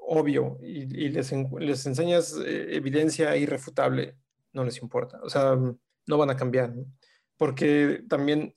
[0.10, 4.15] obvio, y, les, enseñas eh, evidencia irrefutable,
[4.53, 5.19] no les importa.
[5.23, 6.73] O sea, no van a cambiar.
[7.38, 8.56] Porque también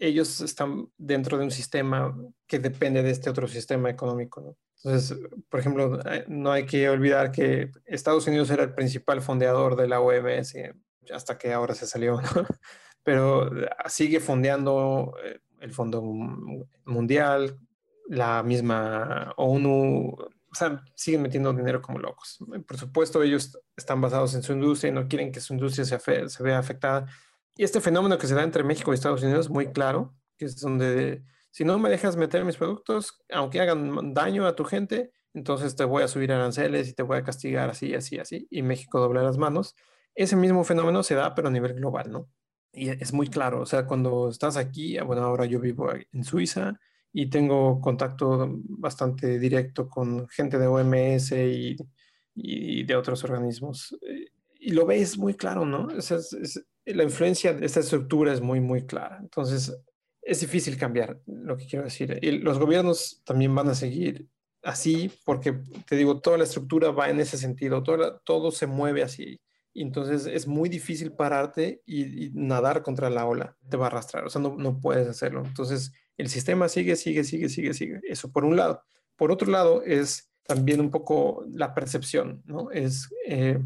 [0.00, 4.56] ellos están dentro de un sistema que depende de este otro sistema económico, ¿no?
[4.84, 9.76] Entonces, por ejemplo, eh, no hay que olvidar que Estados Unidos era el principal fondeador
[9.76, 10.54] de la OMS
[11.12, 12.22] hasta que ahora se salió, ¿no?
[13.04, 13.50] Pero
[13.86, 16.02] sigue fondeando eh, el Fondo
[16.84, 17.58] Mundial,
[18.08, 20.16] la misma ONU,
[20.52, 22.38] o sea, siguen metiendo dinero como locos.
[22.66, 26.28] Por supuesto, ellos están basados en su industria y no quieren que su industria se,
[26.28, 27.06] se vea afectada.
[27.56, 30.46] Y este fenómeno que se da entre México y Estados Unidos es muy claro, que
[30.46, 35.12] es donde si no me dejas meter mis productos, aunque hagan daño a tu gente,
[35.34, 38.62] entonces te voy a subir aranceles y te voy a castigar así, así, así, y
[38.62, 39.74] México dobla las manos.
[40.14, 42.28] Ese mismo fenómeno se da, pero a nivel global, ¿no?
[42.72, 46.78] Y es muy claro, o sea, cuando estás aquí, bueno, ahora yo vivo en Suiza
[47.12, 51.76] y tengo contacto bastante directo con gente de OMS y,
[52.34, 53.94] y, de otros organismos.
[54.08, 55.88] Eh, y lo ves muy claro, ¿no?
[56.84, 59.18] La influencia de esta estructura es muy, muy clara.
[59.20, 59.76] Entonces,
[60.22, 62.18] es difícil cambiar lo que quiero decir.
[62.22, 64.28] Y los gobiernos también van a seguir
[64.62, 69.02] así, porque te digo, toda la estructura va en ese sentido, todo, todo se mueve
[69.02, 69.40] así.
[69.74, 74.24] Y entonces es muy difícil pararte y, nadar contra la ola, te va a arrastrar,
[74.24, 75.42] o sea, no, no puedes hacerlo.
[75.44, 78.00] Entonces, el sistema sigue, sigue, sigue, sigue, sigue.
[78.08, 78.82] Eso por un lado.
[79.16, 82.70] Por otro lado, es también un poco la percepción, ¿no?
[82.70, 83.58] Es eh,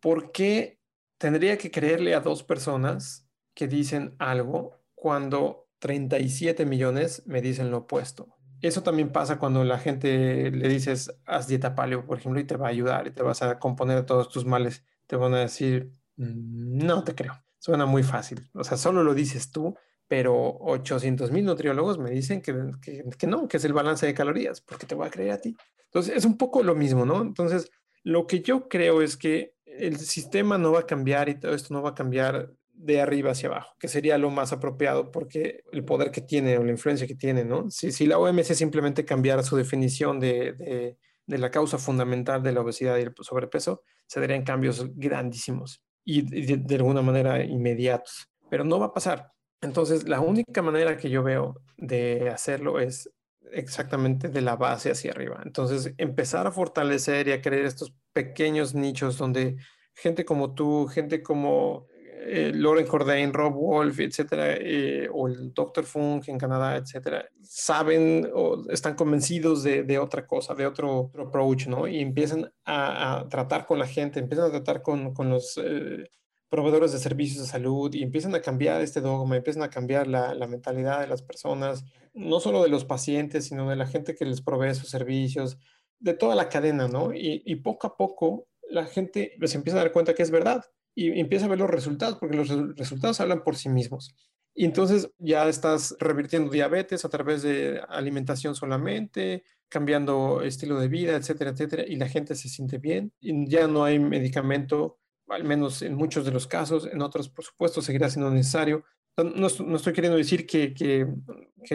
[0.00, 0.79] por qué
[1.20, 7.78] tendría que creerle a dos personas que dicen algo cuando 37 millones me dicen lo
[7.78, 8.38] opuesto.
[8.62, 12.56] Eso también pasa cuando la gente le dices, haz dieta paleo, por ejemplo, y te
[12.56, 14.82] va a ayudar y te vas a componer todos tus males.
[15.06, 17.34] Te van a decir, mm, no te creo.
[17.58, 18.48] Suena muy fácil.
[18.54, 19.76] O sea, solo lo dices tú,
[20.08, 24.62] pero 800 mil nutriólogos me dicen que, que, no, que es el balance de calorías,
[24.62, 25.54] porque te voy a creer a ti.
[25.84, 27.20] Entonces, es un poco lo mismo, ¿no?
[27.20, 27.70] Entonces,
[28.04, 31.72] lo que yo creo es que el sistema no va a cambiar y todo esto
[31.74, 35.84] no va a cambiar de arriba hacia abajo, que sería lo más apropiado porque el
[35.84, 37.70] poder que tiene o la influencia que tiene, ¿no?
[37.70, 43.02] Si, la OMS simplemente cambiara su definición de, la causa fundamental de la obesidad y
[43.02, 48.94] el sobrepeso, se darían cambios grandísimos y de alguna manera inmediatos, pero no va a
[48.94, 49.30] pasar.
[49.60, 53.10] Entonces, la única manera que yo veo de hacerlo es
[53.52, 55.40] exactamente de la base hacia arriba.
[55.44, 59.56] Entonces, empezar a fortalecer y a crear estos pequeños nichos donde
[59.94, 61.86] gente como tú, gente como
[62.22, 65.84] eh, Lauren Cordain, Rob Wolf, etcétera, eh, o el Dr.
[65.84, 71.88] Funk en Canadá, etcétera, saben o están convencidos de, otra cosa, de otro, approach, ¿no?
[71.88, 76.10] Y empiezan a, tratar con la gente, empiezan a tratar con, los eh,
[76.50, 80.34] proveedores de servicios de salud y empiezan a cambiar este dogma, empiezan a cambiar la,
[80.48, 84.42] mentalidad de las personas, no solo de los pacientes, sino de la gente que les
[84.42, 85.58] provee sus servicios,
[86.00, 87.10] de toda la cadena, ¿no?
[87.14, 91.18] Y, poco a poco la gente se empieza a dar cuenta que es verdad y
[91.18, 94.14] empieza a ver los resultados, porque los resultados hablan por sí mismos.
[94.54, 101.16] Y entonces ya estás revirtiendo diabetes a través de alimentación solamente, cambiando estilo de vida,
[101.16, 103.12] etcétera, etcétera, y la gente se siente bien.
[103.20, 104.99] Y ya no hay medicamento
[105.30, 108.84] al menos en muchos de los casos, en otros, por supuesto, seguirá siendo necesario.
[109.16, 111.06] No, estoy queriendo decir que, que,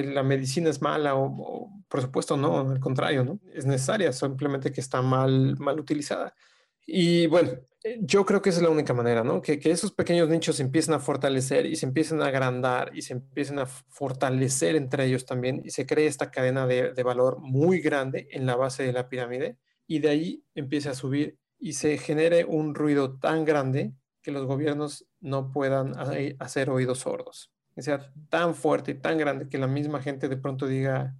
[0.03, 3.39] la medicina es mala o, por supuesto, no, al contrario, ¿no?
[3.53, 6.33] Es necesaria, simplemente que está mal, mal utilizada.
[6.87, 7.51] Y bueno,
[7.83, 9.41] eh, yo creo que esa es la única manera, ¿no?
[9.41, 13.03] Que, que esos pequeños nichos se empiecen a fortalecer y se empiecen a agrandar y
[13.03, 17.39] se empiecen a fortalecer entre ellos también y se cree esta cadena de, de valor
[17.39, 21.73] muy grande en la base de la pirámide y de ahí empiece a subir y
[21.73, 25.93] se genere un ruido tan grande que los gobiernos no puedan
[26.39, 27.51] hacer oídos sordos.
[27.73, 31.15] Que sea tan fuerte y tan grande que la misma gente de pronto diga,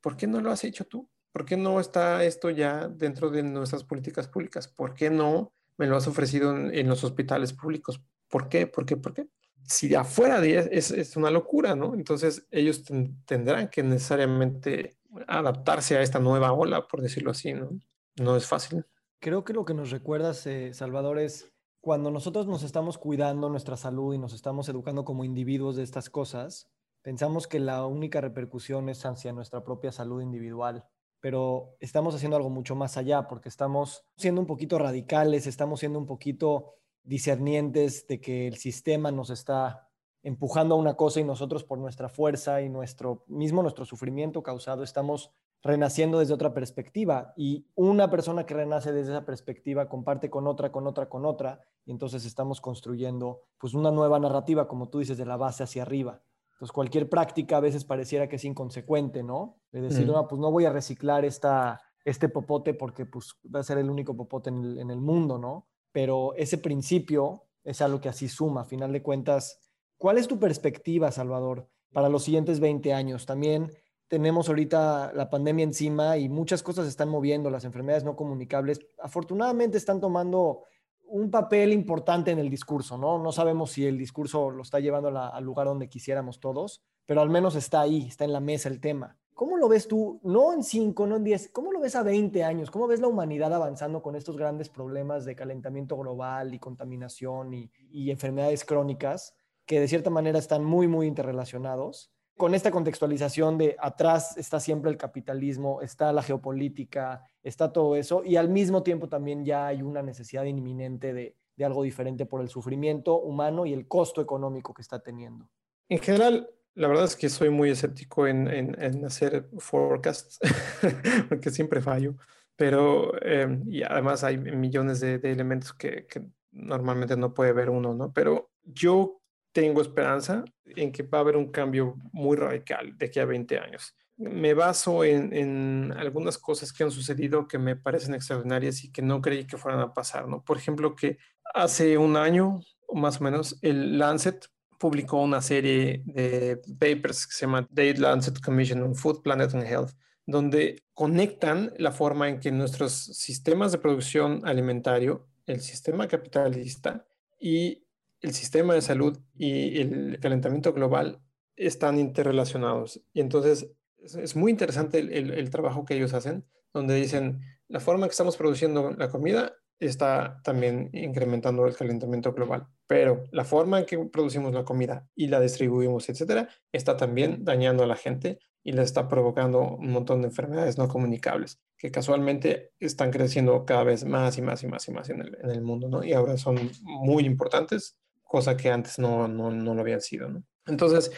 [0.00, 1.08] ¿por qué no lo has hecho tú?
[1.32, 4.66] ¿Por qué no está esto ya dentro de nuestras políticas públicas?
[4.66, 8.02] ¿Por qué no me lo has ofrecido en, los hospitales públicos?
[8.28, 8.66] ¿Por qué?
[8.66, 8.96] ¿Por qué?
[8.96, 9.28] ¿Por qué?
[9.64, 11.94] Si de afuera es, es una locura, ¿no?
[11.94, 12.82] Entonces ellos
[13.26, 14.96] tendrán que necesariamente
[15.26, 17.70] adaptarse a esta nueva ola, por decirlo así, ¿no?
[18.16, 18.84] No es fácil.
[19.20, 23.76] Creo que lo que nos recuerdas, eh, Salvador, es cuando nosotros nos estamos cuidando nuestra
[23.76, 26.70] salud y nos estamos educando como individuos de estas cosas,
[27.02, 30.84] pensamos que la única repercusión es hacia nuestra propia salud individual,
[31.18, 35.98] pero estamos haciendo algo mucho más allá porque estamos siendo un poquito radicales, estamos siendo
[35.98, 39.88] un poquito discernientes de que el sistema nos está
[40.22, 44.84] empujando a una cosa y nosotros por nuestra fuerza y nuestro mismo nuestro sufrimiento causado
[44.84, 50.46] estamos renaciendo desde otra perspectiva y una persona que renace desde esa perspectiva comparte con
[50.46, 55.00] otra, con otra, con otra y entonces estamos construyendo pues una nueva narrativa, como tú
[55.00, 56.22] dices, de la base hacia arriba.
[56.52, 59.58] Entonces cualquier práctica a veces pareciera que es inconsecuente, ¿no?
[59.72, 63.64] De decir, no, pues no voy a reciclar esta, este popote porque pues va a
[63.64, 65.68] ser el único popote en el, en el mundo, ¿no?
[65.92, 69.60] Pero ese principio es algo que así suma, a final de cuentas.
[69.96, 73.26] ¿Cuál es tu perspectiva, Salvador, para los siguientes 20 años?
[73.26, 73.70] También
[74.08, 78.80] tenemos ahorita la pandemia encima y muchas cosas se están moviendo, las enfermedades no comunicables
[78.98, 80.64] afortunadamente están tomando
[81.08, 83.18] un papel importante en el discurso, ¿no?
[83.18, 87.30] No sabemos si el discurso lo está llevando al lugar donde quisiéramos todos, pero al
[87.30, 89.16] menos está ahí, está en la mesa el tema.
[89.32, 92.42] ¿Cómo lo ves tú, no en 5, no en 10, cómo lo ves a 20
[92.44, 92.70] años?
[92.70, 97.70] ¿Cómo ves la humanidad avanzando con estos grandes problemas de calentamiento global y contaminación y,
[97.90, 102.10] y enfermedades crónicas que de cierta manera están muy, muy interrelacionados?
[102.38, 108.22] Con esta contextualización de atrás está siempre el capitalismo, está la geopolítica, está todo eso,
[108.24, 112.48] y al mismo tiempo también ya hay una necesidad inminente de, algo diferente por el
[112.48, 115.50] sufrimiento humano y el costo económico que está teniendo.
[115.88, 120.38] En general, la verdad es que soy muy escéptico en, hacer forecasts,
[121.28, 122.14] porque siempre fallo.
[122.54, 126.22] pero eh, y además hay millones de, elementos que, que,
[126.52, 128.12] normalmente no puede ver uno, ¿no?
[128.12, 129.20] Pero yo
[129.52, 133.58] tengo esperanza en que va a haber un cambio muy radical de aquí a 20
[133.58, 133.94] años.
[134.16, 139.02] Me baso en, en, algunas cosas que han sucedido que me parecen extraordinarias y que
[139.02, 140.42] no creí que fueran a pasar, ¿no?
[140.44, 141.18] Por ejemplo, que
[141.54, 142.60] hace un año,
[142.92, 148.40] más o menos, el Lancet publicó una serie de papers que se llama The Lancet
[148.40, 149.90] Commission on Food, Planet and Health,
[150.24, 157.06] donde conectan la forma en que nuestros sistemas de producción alimentario, el sistema capitalista
[157.40, 157.87] y
[158.20, 161.20] el sistema de salud y el calentamiento global
[161.56, 163.02] están interrelacionados.
[163.12, 168.08] Y entonces es, muy interesante el, trabajo que ellos hacen, donde dicen, la forma en
[168.08, 172.66] que estamos produciendo la comida está también incrementando el calentamiento global.
[172.86, 177.84] Pero la forma en que producimos la comida y la distribuimos, etcétera, está también dañando
[177.84, 182.72] a la gente y le está provocando un montón de enfermedades no comunicables que casualmente
[182.80, 185.62] están creciendo cada vez más y más y más y más en el, en el
[185.62, 186.02] mundo, ¿no?
[186.02, 187.96] Y ahora son muy importantes,
[188.28, 190.44] cosa que antes no, no, no lo habían sido, ¿no?
[190.66, 191.10] Entonces,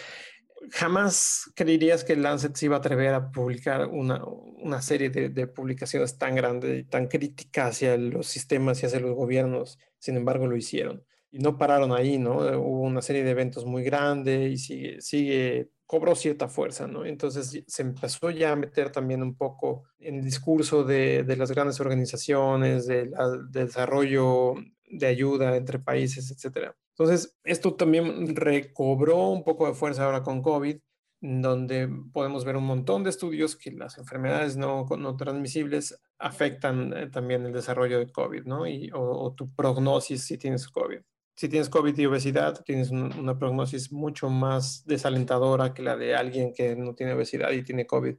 [0.70, 5.46] jamás creerías que Lancet se iba a atrever a publicar una, una serie de, de,
[5.48, 9.78] publicaciones tan grandes y tan críticas hacia los sistemas y hacia los gobiernos.
[9.98, 11.04] Sin embargo, lo hicieron.
[11.32, 12.38] Y no pararon ahí, ¿no?
[12.38, 17.04] Hubo una serie de eventos muy grandes y sigue, sigue cobró cierta fuerza, ¿no?
[17.04, 21.50] Entonces se empezó ya a meter también un poco en el discurso de, de las
[21.50, 24.54] grandes organizaciones, de, la, de desarrollo
[24.88, 26.76] de ayuda entre países, etcétera.
[27.00, 30.76] Entonces, esto también recobró un poco de fuerza ahora con COVID,
[31.22, 37.06] donde podemos ver un montón de estudios que las enfermedades no, no transmisibles afectan eh,
[37.06, 38.66] también el desarrollo de COVID, ¿no?
[38.66, 41.00] Y, o, o, tu prognosis si tienes COVID.
[41.36, 46.14] Si tienes COVID y obesidad, tienes un, una prognosis mucho más desalentadora que la de
[46.14, 48.16] alguien que no tiene obesidad y tiene COVID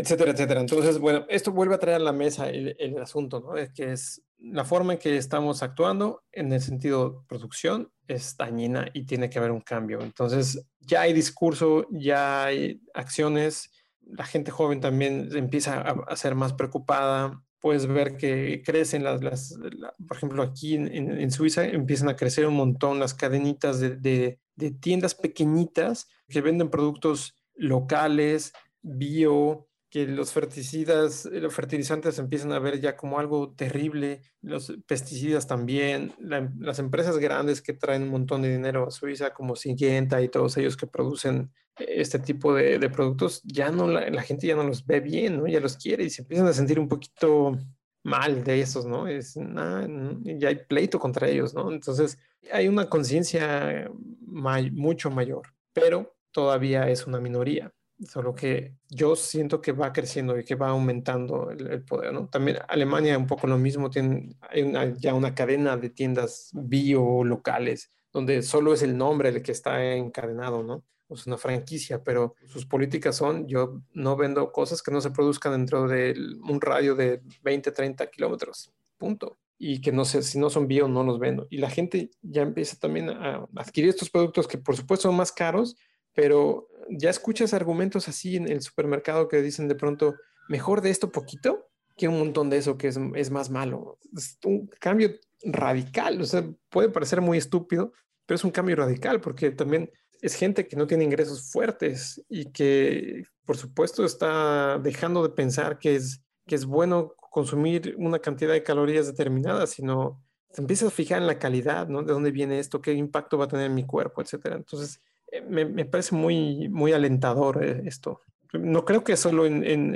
[0.00, 0.60] etcétera, etcétera.
[0.60, 3.56] Entonces, bueno, esto vuelve a traer a la mesa el, el asunto, ¿no?
[3.56, 8.88] Es que es la forma en que estamos actuando en el sentido producción es dañina
[8.92, 10.00] y tiene que haber un cambio.
[10.00, 16.54] Entonces, ya hay discurso, ya hay acciones, la gente joven también empieza a, ser más
[16.54, 17.42] preocupada.
[17.60, 22.46] Puedes ver que crecen las, las la, por ejemplo, aquí en, Suiza empiezan a crecer
[22.46, 30.06] un montón las cadenitas de, de, de tiendas pequeñitas que venden productos locales, bio, que
[30.06, 36.50] los ferticidas, los fertilizantes empiezan a ver ya como algo terrible, los pesticidas también, la,
[36.58, 40.56] las empresas grandes que traen un montón de dinero a Suiza, como Syngenta y todos
[40.56, 44.86] ellos que producen este tipo de, productos, ya no, la, la, gente ya no los
[44.86, 45.46] ve bien, ¿no?
[45.48, 47.58] Ya los quiere y se empiezan a sentir un poquito
[48.04, 49.08] mal de esos, ¿no?
[49.08, 49.86] Es, nah,
[50.22, 51.72] ya hay pleito contra ellos, ¿no?
[51.72, 52.18] Entonces,
[52.52, 53.90] hay una conciencia
[54.26, 57.72] mucho mayor, pero todavía es una minoría
[58.06, 62.28] solo que yo siento que va creciendo y que va aumentando el, poder, ¿no?
[62.28, 67.92] También Alemania un poco lo mismo, tiene, hay ya una cadena de tiendas bio locales,
[68.12, 70.84] donde solo es el nombre el que está encadenado, ¿no?
[71.10, 75.52] Es una franquicia, pero sus políticas son, yo no vendo cosas que no se produzcan
[75.52, 76.14] dentro de
[76.48, 79.38] un radio de 20, 30 kilómetros, punto.
[79.58, 81.46] Y que no sé, si no son bio, no los vendo.
[81.50, 85.32] Y la gente ya empieza también a adquirir estos productos que por supuesto son más
[85.32, 85.76] caros,
[86.14, 90.16] pero ya escuchas argumentos así en el supermercado que dicen de pronto,
[90.48, 93.98] mejor de esto poquito que un montón de eso que es, es más malo.
[94.16, 95.10] Es un cambio
[95.42, 97.92] radical, o sea, puede parecer muy estúpido,
[98.26, 99.90] pero es un cambio radical porque también
[100.22, 105.78] es gente que no tiene ingresos fuertes y que, por supuesto, está dejando de pensar
[105.78, 110.22] que es, que es bueno consumir una cantidad de calorías determinadas, sino
[110.56, 112.02] empieza a fijar en la calidad, ¿no?
[112.02, 114.56] De dónde viene esto, qué impacto va a tener en mi cuerpo, etcétera.
[114.56, 115.00] Entonces,
[115.48, 118.22] me, me, parece muy, muy alentador eh, esto.
[118.52, 119.94] No creo que solo en, en,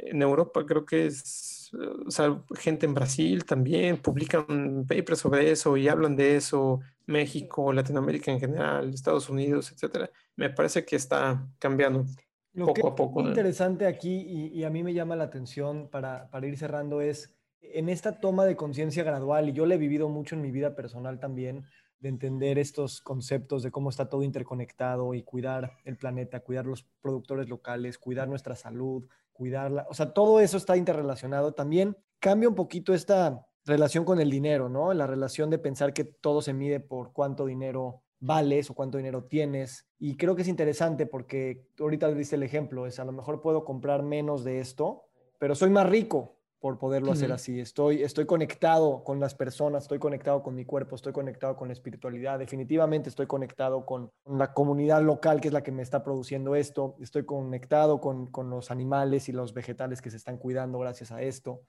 [0.00, 1.70] en, Europa, creo que es,
[2.04, 7.72] o sea, gente en Brasil también publican papers sobre eso y hablan de eso, México,
[7.72, 10.10] Latinoamérica en general, Estados Unidos, etcétera.
[10.34, 12.06] Me parece que está cambiando
[12.54, 13.20] Lo poco que a poco.
[13.20, 17.00] Es interesante aquí y, y, a mí me llama la atención para, para ir cerrando
[17.00, 20.50] es en esta toma de conciencia gradual, y yo la he vivido mucho en mi
[20.50, 21.66] vida personal también,
[22.00, 26.82] de entender estos conceptos de cómo está todo interconectado y cuidar el planeta, cuidar los
[27.00, 31.54] productores locales, cuidar nuestra salud, cuidarla, o sea, todo eso está interrelacionado.
[31.54, 34.92] También cambia un poquito esta relación con el dinero, ¿no?
[34.94, 39.24] La relación de pensar que todo se mide por cuánto dinero vales o cuánto dinero
[39.24, 39.86] tienes.
[39.98, 43.64] Y creo que es interesante porque ahorita diste el ejemplo, es a lo mejor puedo
[43.64, 45.04] comprar menos de esto,
[45.38, 47.16] pero soy más rico, por poderlo uh -huh.
[47.16, 47.60] hacer así.
[47.60, 51.72] Estoy, estoy conectado con las personas, estoy conectado con mi cuerpo, estoy conectado con la
[51.72, 56.02] espiritualidad, definitivamente estoy conectado con, con la comunidad local que es la que me está
[56.02, 60.78] produciendo esto, estoy conectado con, con, los animales y los vegetales que se están cuidando
[60.78, 61.60] gracias a esto.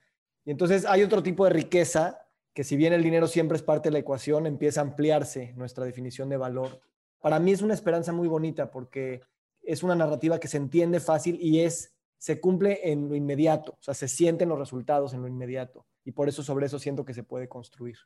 [0.44, 2.20] Y entonces hay otro tipo de riqueza
[2.54, 5.84] que si bien el dinero siempre es parte de la ecuación, empieza a ampliarse nuestra
[5.84, 6.80] definición de valor.
[7.20, 9.20] Para mí es una esperanza muy bonita porque
[9.62, 13.82] es una narrativa que se entiende fácil y es se cumple en lo inmediato, o
[13.82, 17.14] sea, se sienten los resultados en lo inmediato y por eso sobre eso siento que
[17.14, 17.96] se puede construir.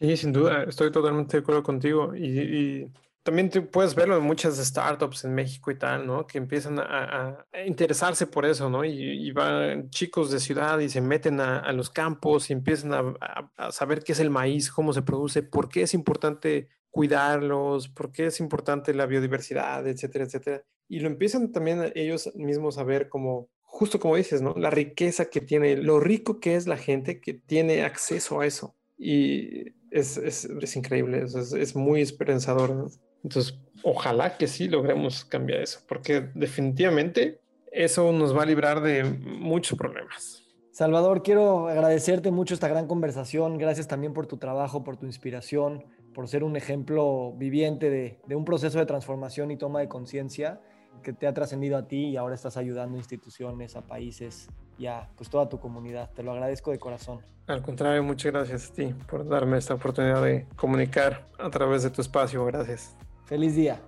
[0.00, 2.90] Sí, sin duda, estoy totalmente de acuerdo contigo y,
[3.24, 6.26] también tú puedes verlo en muchas startups en México y tal, ¿no?
[6.26, 8.86] Que empiezan a, interesarse por eso, ¿no?
[8.86, 14.02] Y, van chicos de ciudad y se meten a, los campos y empiezan a, saber
[14.02, 18.40] qué es el maíz, cómo se produce, por qué es importante cuidarlos, por qué es
[18.40, 20.64] importante la biodiversidad, etcétera, etcétera.
[20.88, 24.54] Y lo empiezan también ellos mismos a ver como justo como dices, ¿no?
[24.56, 28.74] La riqueza que tiene, lo rico que es la gente que tiene acceso a eso.
[28.98, 32.90] Y es, es, es increíble, es, es, muy esperanzador.
[33.22, 37.38] Entonces, ojalá que sí logremos cambiar eso, porque definitivamente
[37.70, 40.42] eso nos va a librar de muchos problemas.
[40.72, 43.58] Salvador, quiero agradecerte mucho esta gran conversación.
[43.58, 48.34] Gracias también por tu trabajo, por tu inspiración, por ser un ejemplo viviente de, de
[48.34, 50.60] un proceso de transformación y toma de conciencia
[51.02, 54.86] que te ha trascendido a ti y ahora estás ayudando a instituciones, a países y
[54.86, 56.10] a pues, toda tu comunidad.
[56.14, 57.20] Te lo agradezco de corazón.
[57.46, 61.90] Al contrario, muchas gracias a ti por darme esta oportunidad de comunicar a través de
[61.90, 62.44] tu espacio.
[62.44, 62.94] Gracias.
[63.24, 63.80] Feliz día.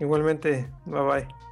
[0.00, 1.51] Igualmente, bye bye.